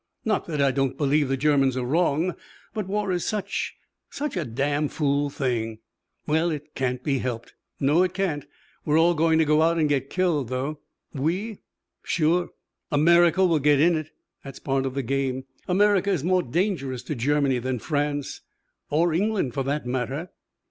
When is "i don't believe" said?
0.63-1.27